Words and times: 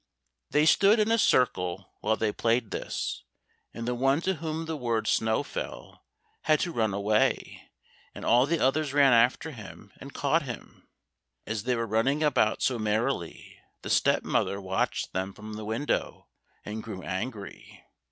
They 0.49 0.65
stood 0.65 0.99
in 0.99 1.11
a 1.11 1.19
circle 1.19 1.93
while 1.99 2.15
they 2.15 2.31
played 2.31 2.71
this, 2.71 3.21
and 3.71 3.87
the 3.87 3.93
one 3.93 4.19
to 4.21 4.33
whom 4.33 4.65
the 4.65 4.75
word 4.75 5.05
snow 5.05 5.43
fell, 5.43 6.05
had 6.41 6.59
to 6.61 6.71
run 6.71 6.91
away 6.91 7.69
and 8.15 8.25
all 8.25 8.47
the 8.47 8.57
others 8.59 8.93
ran 8.93 9.13
after 9.13 9.51
him 9.51 9.93
and 9.99 10.11
caught 10.11 10.41
him. 10.41 10.87
As 11.45 11.65
they 11.65 11.75
were 11.75 11.85
running 11.85 12.23
about 12.23 12.63
so 12.63 12.79
merrily 12.79 13.59
the 13.83 13.91
step 13.91 14.23
mother 14.23 14.59
watched 14.59 15.13
them 15.13 15.33
from 15.35 15.53
the 15.53 15.65
window, 15.65 16.29
and 16.65 16.81
grew 16.81 17.03
angry. 17.03 17.83